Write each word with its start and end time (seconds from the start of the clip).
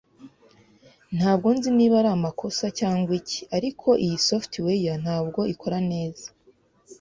Ntabwo 1.15 1.47
nzi 1.55 1.69
niba 1.77 1.95
ari 2.01 2.09
amakosa 2.17 2.65
cyangwa 2.79 3.11
iki, 3.21 3.39
ariko 3.57 3.87
iyi 4.03 4.17
software 4.27 4.93
ntabwo 5.03 5.39
ikora 5.53 5.77
neza. 5.91 6.27